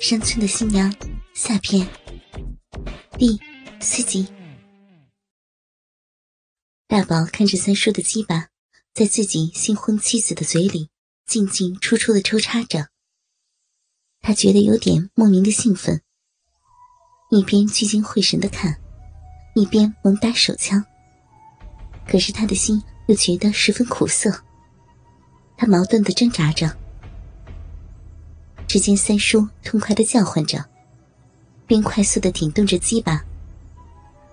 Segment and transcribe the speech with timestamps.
[0.00, 0.90] 山村的新娘
[1.34, 1.86] 下篇
[3.18, 3.38] 第
[3.80, 4.26] 四集。
[6.88, 8.48] 大宝看着三叔的鸡巴
[8.94, 10.88] 在自己新婚妻子的嘴里
[11.26, 12.88] 进进出出的抽插着，
[14.22, 16.00] 他觉得有点莫名的兴奋，
[17.30, 18.80] 一边聚精会神的看，
[19.54, 20.82] 一边猛打手枪。
[22.08, 24.42] 可是他的心又觉得十分苦涩，
[25.58, 26.74] 他矛盾的挣扎着。
[28.70, 30.64] 只见三叔痛快的叫唤着，
[31.66, 33.24] 并快速的挺动着鸡巴，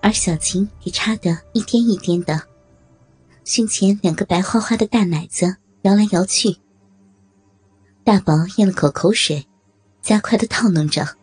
[0.00, 2.40] 而小琴也插得一颠一颠的，
[3.44, 6.56] 胸前两个白花花的大奶子摇来摇去。
[8.04, 9.44] 大宝咽了口口水，
[10.02, 11.16] 加快的套弄着。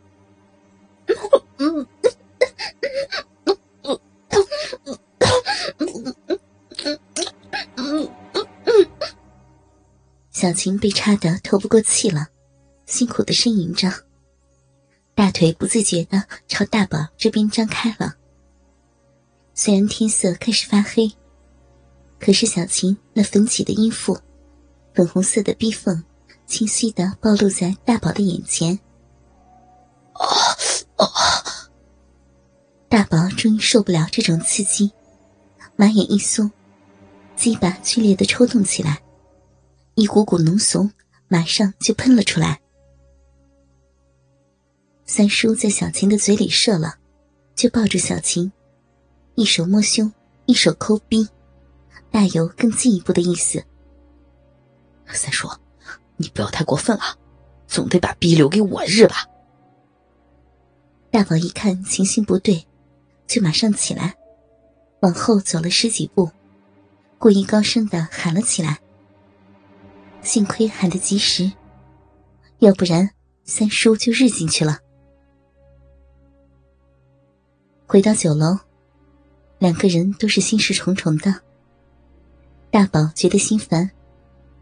[10.32, 12.28] 小琴被插得透不过气了。
[12.95, 13.91] 辛苦的呻吟着，
[15.13, 18.16] 大腿不自觉的朝大宝这边张开了。
[19.53, 21.11] 虽然天色开始发黑，
[22.22, 24.17] 可是小琴那粉起的阴腹、
[24.94, 26.02] 粉红色的逼缝，
[26.47, 28.80] 清晰的暴露在大宝的眼前。
[30.14, 30.23] 啊
[30.95, 31.05] 啊！
[32.88, 34.89] 大宝终于受不了这种刺激，
[35.75, 36.50] 马眼一松，
[37.36, 39.02] 鸡巴剧烈的抽动起来，
[39.95, 40.89] 一股股浓怂
[41.27, 42.61] 马上就喷了出来。
[45.17, 46.95] 三叔在小琴的嘴里射了，
[47.55, 48.52] 就抱住小琴，
[49.35, 50.11] 一手摸胸，
[50.45, 51.25] 一手抠逼，
[52.11, 53.63] 大有更进一步的意思。
[55.08, 55.47] 三叔，
[56.17, 57.17] 你不要太过分了，
[57.66, 59.25] 总得把逼留给我日吧。
[61.11, 62.67] 大宝一看情形不对，
[63.25, 64.16] 就马上起来，
[64.99, 66.30] 往后走了十几步，
[67.17, 68.81] 故意高声的喊了起来。
[70.21, 71.53] 幸亏喊得及时，
[72.59, 73.11] 要不然
[73.45, 74.80] 三叔就日进去了。
[77.88, 78.58] 回到酒楼，
[79.59, 81.41] 两个人都是心事重重的。
[82.71, 83.92] 大宝觉得心烦，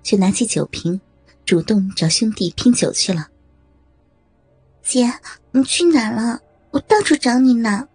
[0.04, 1.00] 就拿起酒瓶，
[1.46, 3.30] 主动找兄弟拼酒去了。
[4.84, 5.12] 姐，
[5.52, 6.42] 你去哪了？
[6.72, 7.88] 我到处找你呢。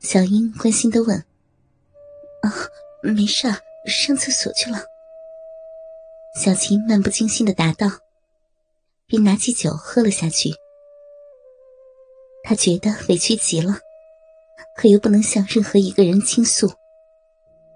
[0.00, 1.18] 小英关心的问。
[2.42, 2.52] 啊，
[3.02, 3.48] 没事，
[3.86, 4.78] 上厕所去了。
[6.36, 7.88] 小琴漫不经心的答道，
[9.06, 10.50] 并拿起酒喝了下去。
[12.48, 13.78] 他觉得委屈极了，
[14.74, 16.72] 可又不能向任何一个人倾诉，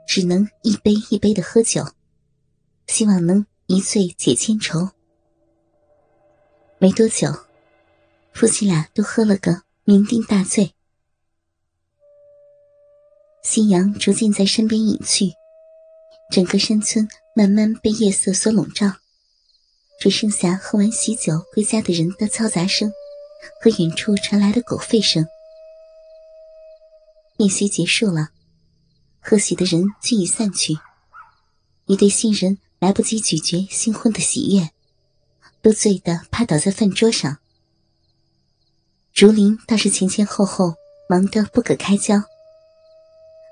[0.09, 1.85] 只能一杯一杯的喝酒，
[2.87, 4.89] 希望能一醉解千愁。
[6.79, 7.29] 没多久，
[8.33, 10.73] 夫妻俩都喝了个酩酊大醉。
[13.43, 15.35] 夕阳逐渐在山边隐去，
[16.31, 17.07] 整个山村
[17.37, 18.91] 慢慢被夜色所笼罩，
[20.01, 22.91] 只剩下喝完喜酒回家的人的嘈杂声。
[23.61, 25.27] 和远处传来的狗吠声。
[27.39, 28.31] 宴席结束了，
[29.21, 30.79] 贺喜的人均已散去。
[31.87, 34.71] 一对新人来不及咀嚼新婚的喜悦，
[35.61, 37.39] 都醉得趴倒在饭桌上。
[39.13, 40.75] 竹林倒是前前后后
[41.09, 42.23] 忙得不可开交。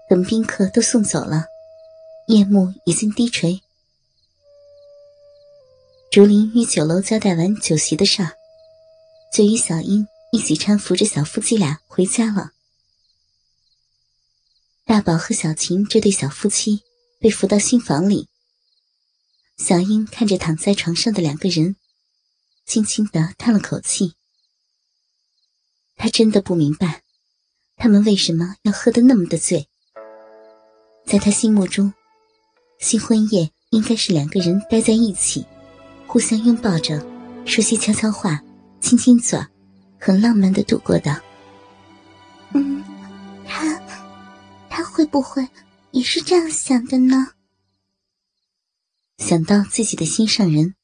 [0.09, 1.47] 等宾客都送走了，
[2.27, 3.61] 夜幕已经低垂。
[6.11, 8.40] 竹林与酒楼交代完酒席的事儿。
[9.33, 12.51] 就与小英一起搀扶着小夫妻俩回家了。
[14.85, 16.83] 大宝和小琴这对小夫妻
[17.21, 18.29] 被扶到新房里。
[19.57, 21.77] 小英看着躺在床上的两个人，
[22.67, 24.15] 轻轻的叹了口气。
[25.97, 27.03] 她真的不明白，
[27.77, 29.69] 他们为什么要喝得那么的醉。
[31.07, 31.93] 在他心目中，
[32.81, 35.45] 新婚夜应该是两个人待在一起，
[36.07, 37.05] 互相拥抱着，
[37.45, 38.43] 说些悄悄话。
[38.81, 39.39] 亲亲嘴，
[39.99, 41.23] 很浪漫的度过的。
[42.53, 42.83] 嗯，
[43.47, 43.81] 他，
[44.69, 45.47] 他会不会
[45.93, 47.35] 也是这样想的呢？
[49.19, 50.75] 想到自己的心上人，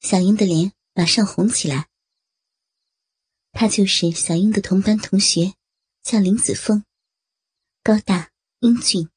[0.00, 1.86] 小英的脸马上红起来。
[3.52, 5.54] 他就是小英的同班同学，
[6.02, 6.82] 叫林子峰，
[7.82, 9.08] 高大英俊。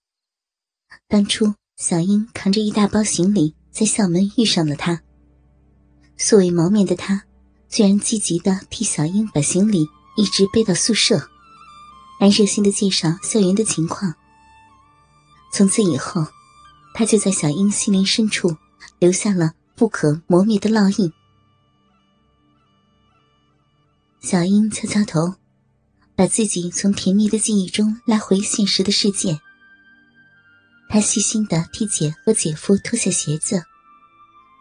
[1.07, 5.01] 当初小英扛着一大包行李在校门遇上了他，
[6.15, 7.26] 素未谋面的他。
[7.69, 11.29] 居然积极的替小英把行李一直背到宿舍，
[12.19, 14.15] 还热心的介绍校园的情况。
[15.51, 16.27] 从此以后，
[16.93, 18.57] 他就在小英心灵深处
[18.99, 21.11] 留下了不可磨灭的烙印。
[24.19, 25.35] 小英敲敲头，
[26.15, 29.39] 把自己从甜蜜的记忆中拉回现实的世界。
[30.89, 33.63] 她细心的替姐和姐夫脱下鞋子，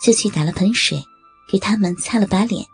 [0.02, 1.02] 就去打了盆水，
[1.49, 2.67] 给他们擦了把脸。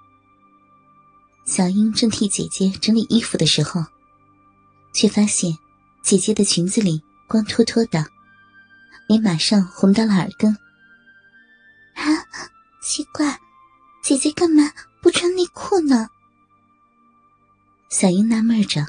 [1.44, 3.84] 小英正替姐姐整理衣服的时候，
[4.94, 5.56] 却发现
[6.02, 8.06] 姐姐的裙子里光脱脱的，
[9.08, 10.50] 脸马上红到了耳根。
[11.94, 12.04] 啊，
[12.82, 13.38] 奇怪，
[14.02, 14.70] 姐姐干嘛
[15.02, 16.08] 不穿内裤呢？
[17.90, 18.86] 小英纳闷着，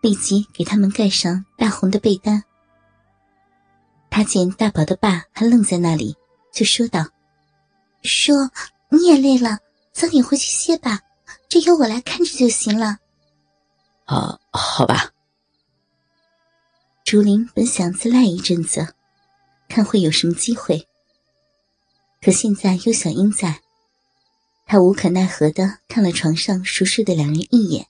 [0.00, 2.44] 立即给他们盖上大红的被单。
[4.10, 6.14] 他见大宝的爸还愣在那里，
[6.52, 7.06] 就说道
[8.02, 8.32] ：“叔
[8.90, 9.58] 你也累了，
[9.92, 11.00] 早点回去歇吧。”
[11.48, 12.98] 这由我来看着就行了。
[14.04, 15.12] 啊，好吧。
[17.04, 18.94] 竹林本想再赖一阵子，
[19.68, 20.86] 看会有什么机会。
[22.20, 23.62] 可现在有小英在，
[24.66, 27.86] 他无可奈何的看了床上熟睡的两人一眼，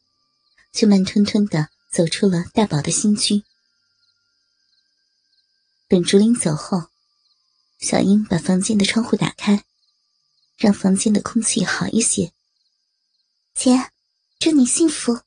[0.70, 3.42] 就慢吞吞的走出了大宝的新居。
[5.88, 6.84] 等竹林走后，
[7.80, 9.64] 小英把房间的窗户打开，
[10.56, 12.32] 让房间的空气好一些。
[13.60, 13.72] 姐，
[14.38, 15.18] 祝你幸福。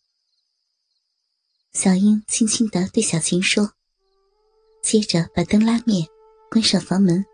[1.74, 3.74] 小英轻轻的对小琴说，
[4.82, 6.08] 接着把灯拉灭，
[6.50, 7.26] 关上房门，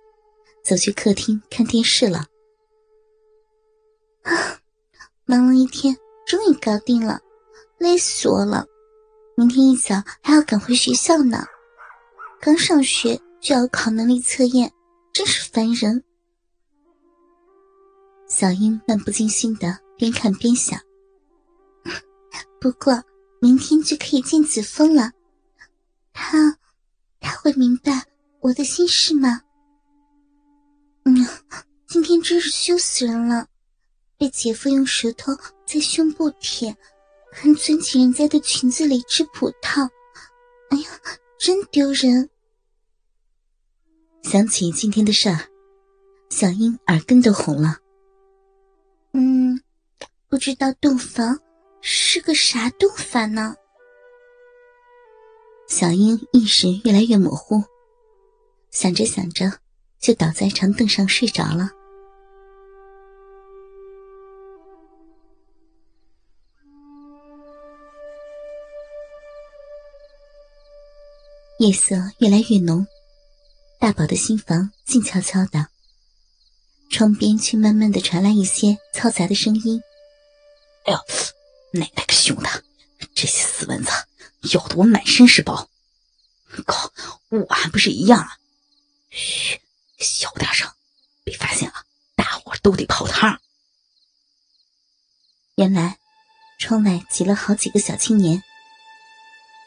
[0.66, 2.26] 走去客厅看电视了。
[4.24, 4.60] 啊，
[5.26, 5.96] 忙了一天，
[6.26, 7.22] 终于搞定了，
[7.78, 8.66] 累死我了。
[9.36, 11.46] 明天一早还要赶回学校呢，
[12.42, 14.74] 刚上学就要考能力测验，
[15.14, 16.04] 真是烦人。
[18.40, 20.80] 小英漫不经心的边看边想。
[22.62, 23.04] 不过
[23.42, 25.12] 明天就可以见子枫了，
[26.14, 26.56] 他
[27.20, 28.04] 他会明白
[28.42, 29.42] 我的心事吗？
[31.06, 31.28] 嗯，
[31.88, 33.48] 今天真是羞死人了，
[34.20, 35.36] 被姐夫用舌头
[35.66, 36.78] 在胸部舔，
[37.32, 39.90] 还钻进人家的裙子里吃葡萄，
[40.70, 40.90] 哎呀，
[41.40, 42.30] 真丢人！
[44.22, 45.50] 想起今天的事儿，
[46.30, 47.80] 小英耳根都红了。
[49.14, 49.62] 嗯，
[50.30, 51.40] 不知道洞房。
[51.90, 53.56] 是个啥洞房呢？
[55.70, 57.64] 小英意识越来越模糊，
[58.72, 59.60] 想着想着，
[60.00, 61.70] 就倒在长凳上睡着了。
[71.60, 72.86] 夜色越来越浓，
[73.80, 75.68] 大宝的新房静悄悄的，
[76.90, 79.82] 窗边却慢慢的传来一些嘈杂的声音。
[80.86, 81.00] 哎呦！
[81.74, 82.64] 奶奶个熊的，
[83.14, 83.92] 这些死蚊子
[84.54, 85.70] 咬得我满身是包。
[86.66, 86.92] 靠，
[87.30, 88.38] 我还不是一样啊！
[89.10, 89.60] 嘘，
[90.00, 90.72] 小点声，
[91.26, 91.76] 被发现了，
[92.16, 93.40] 大伙都得泡汤。
[95.56, 95.98] 原来，
[96.58, 98.42] 窗外挤了好几个小青年，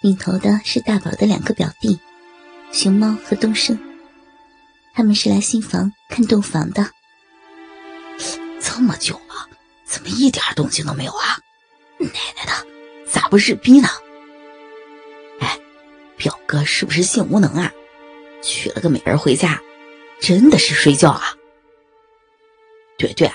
[0.01, 2.01] 领头的是大宝的两个表弟，
[2.73, 3.79] 熊猫和东升。
[4.95, 6.91] 他们是来新房看洞房的。
[8.73, 9.49] 这么久了，
[9.85, 11.37] 怎么一点动静都没有啊？
[11.99, 12.67] 奶奶的，
[13.05, 13.89] 咋不日逼呢？
[15.41, 15.59] 哎，
[16.17, 17.73] 表哥是不是性无能啊？
[18.43, 19.61] 娶了个美人回家，
[20.21, 21.35] 真的是睡觉啊？
[22.97, 23.35] 对对啊，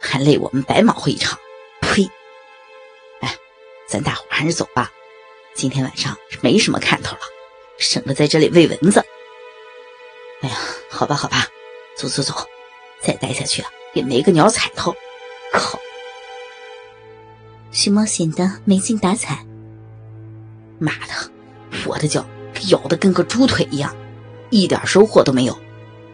[0.00, 1.38] 还累我们白忙活一场。
[1.80, 2.10] 呸！
[3.20, 3.36] 哎，
[3.86, 4.90] 咱大伙还是走吧，
[5.54, 7.20] 今天晚上没什么看头了，
[7.78, 9.02] 省得在这里喂蚊子。
[10.40, 10.56] 哎呀，
[10.90, 11.46] 好吧好吧，
[11.96, 12.34] 走走走，
[13.00, 13.62] 再待下去
[13.94, 14.94] 也没个鸟踩头。
[15.52, 15.78] 靠！
[17.70, 19.44] 熊猫显得没精打采。
[20.78, 21.30] 妈的，
[21.86, 22.24] 我的脚
[22.68, 23.94] 咬得跟个猪腿一样，
[24.50, 25.56] 一点收获都没有，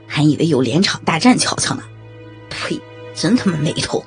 [0.06, 1.82] 还以为有连场大战瞧瞧呢。
[2.50, 2.80] 呸，
[3.14, 4.04] 真他妈没头！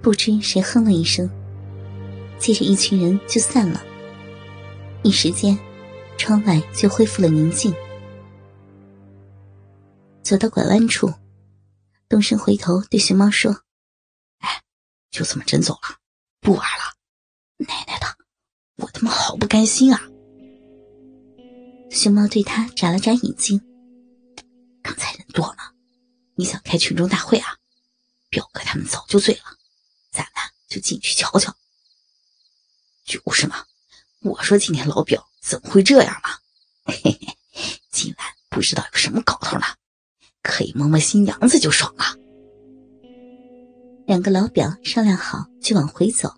[0.00, 1.28] 不知谁哼了一声，
[2.38, 3.82] 接着一群人就散了。
[5.02, 5.58] 一时间，
[6.16, 7.74] 窗外就恢复了宁静。
[10.22, 11.12] 走到拐弯处，
[12.08, 13.62] 东升回头对熊猫说。
[14.38, 14.62] 哎
[15.10, 15.98] 就这么真走了，
[16.40, 16.94] 不玩了，
[17.58, 18.16] 奶奶的，
[18.76, 20.00] 我他妈好不甘心啊！
[21.90, 23.60] 熊猫对他眨了眨眼睛。
[24.82, 25.74] 刚才人多了，
[26.36, 27.56] 你想开群众大会啊？
[28.30, 29.44] 表哥他们早就醉了，
[30.10, 30.32] 咱们
[30.68, 31.56] 就进去瞧瞧。
[33.04, 33.64] 就是嘛，
[34.20, 36.38] 我说今天老表怎么会这样 嘛？
[36.84, 39.66] 嘿嘿，今晚不知道有什么搞头呢，
[40.42, 42.04] 可以摸摸新娘子就爽了。
[44.06, 46.32] 两个老表商量好，就往回走。